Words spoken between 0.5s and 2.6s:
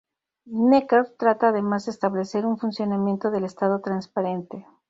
Necker trata además de establecer un